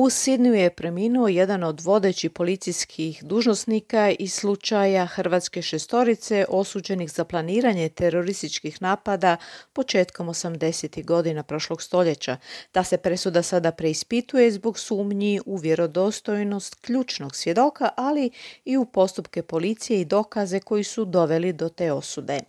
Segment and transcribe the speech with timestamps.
[0.00, 7.24] U Sidniju je preminuo jedan od vodećih policijskih dužnosnika iz slučaja Hrvatske šestorice osuđenih za
[7.24, 9.36] planiranje terorističkih napada
[9.72, 11.04] početkom 80.
[11.04, 12.36] godina prošlog stoljeća.
[12.72, 18.30] Ta se presuda sada preispituje zbog sumnji u vjerodostojnost ključnog svjedoka, ali
[18.64, 22.40] i u postupke policije i dokaze koji su doveli do te osude.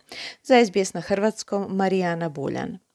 [0.42, 2.89] Za SBS na hrvatskom Marijana Buljan.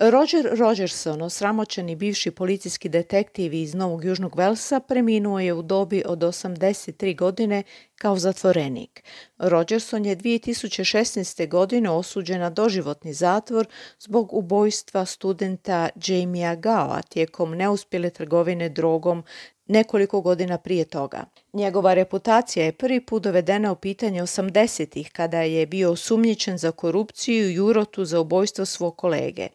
[0.00, 6.18] Roger Rogerson, osramoćeni bivši policijski detektiv iz Novog Južnog Velsa, preminuo je u dobi od
[6.18, 7.62] 83 godine
[7.96, 9.04] kao zatvorenik.
[9.38, 11.48] Rogerson je 2016.
[11.48, 13.66] godine osuđen na doživotni zatvor
[13.98, 19.24] zbog ubojstva studenta Jamia Gawa tijekom neuspjele trgovine drogom
[19.68, 21.24] nekoliko godina prije toga.
[21.52, 27.50] Njegova reputacija je prvi put dovedena u pitanje 80-ih kada je bio osumnjičen za korupciju
[27.50, 29.48] i urotu za ubojstvo svog kolege.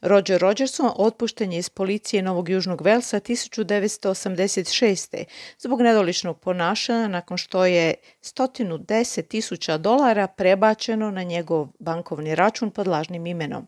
[0.00, 5.24] Roger Rogerson otpušten je iz policije Novog Južnog Velsa 1986.
[5.58, 12.86] zbog nedoličnog ponašanja nakon što je 110 tisuća dolara prebačeno na njegov bankovni račun pod
[12.86, 13.66] lažnim imenom.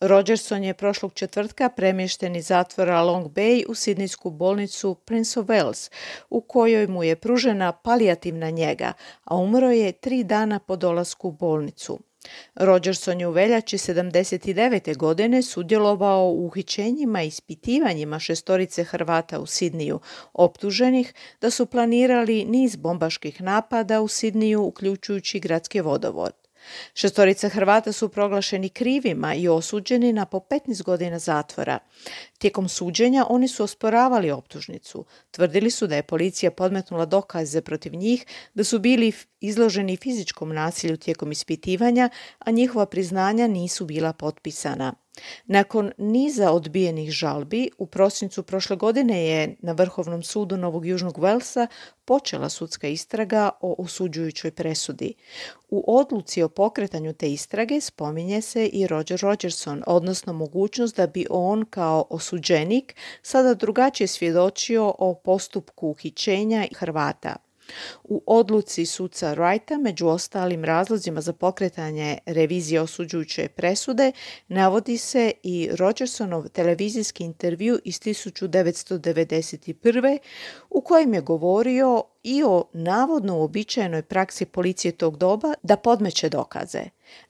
[0.00, 5.90] Rogerson je prošlog četvrtka premješten iz zatvora Long Bay u sidnijsku bolnicu Prince of Wales,
[6.30, 8.92] u kojoj mu je pružena palijativna njega,
[9.24, 11.98] a umro je tri dana po dolasku u bolnicu.
[12.54, 14.96] Rogerson je u veljači 79.
[14.96, 20.00] godine sudjelovao u uhićenjima i ispitivanjima šestorice Hrvata u Sidniju,
[20.32, 26.47] optuženih da su planirali niz bombaških napada u Sidniju, uključujući gradski vodovod.
[26.94, 31.78] Šestorica Hrvata su proglašeni krivima i osuđeni na po 15 godina zatvora.
[32.38, 35.04] Tijekom suđenja oni su osporavali optužnicu.
[35.30, 40.96] Tvrdili su da je policija podmetnula dokaze protiv njih, da su bili izloženi fizičkom nasilju
[40.96, 44.94] tijekom ispitivanja, a njihova priznanja nisu bila potpisana.
[45.46, 51.66] Nakon niza odbijenih žalbi, u prosincu prošle godine je na Vrhovnom sudu Novog Južnog Velsa
[52.04, 55.14] počela sudska istraga o osuđujućoj presudi.
[55.70, 61.26] U odluci o pokretanju te istrage spominje se i Roger Rogerson, odnosno mogućnost da bi
[61.30, 67.47] on kao osuđenik sada drugačije svjedočio o postupku uhićenja Hrvata.
[68.04, 74.12] U odluci suca Wrighta, među ostalim razlozima za pokretanje revizije osuđujuće presude,
[74.48, 80.18] navodi se i Rogersonov televizijski intervju iz 1991.
[80.70, 86.82] u kojem je govorio i o navodno uobičajenoj praksi policije tog doba da podmeće dokaze.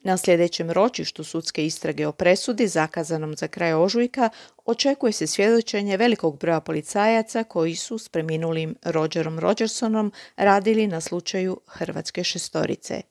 [0.02, 4.30] Na sljedećem ročištu sudske istrage o presudi, zakazanom za kraj ožujka,
[4.64, 11.60] očekuje se svjedočenje velikog broja policajaca koji su s preminulim Rogerom Rogersonom radili na slučaju
[11.66, 13.02] Hrvatske šestorice.